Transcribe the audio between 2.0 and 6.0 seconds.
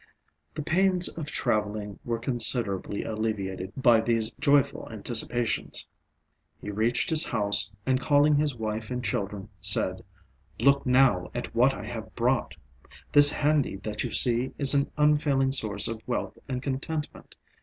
were considerably alleviated by these joyful anticipations.